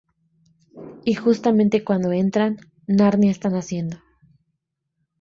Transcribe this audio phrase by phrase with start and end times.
[1.05, 2.57] Y justamente cuando entran,
[2.87, 3.97] Narnia está naciendo.